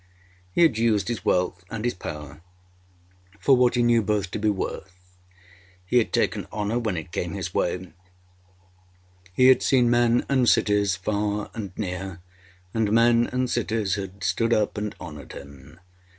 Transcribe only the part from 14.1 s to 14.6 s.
stood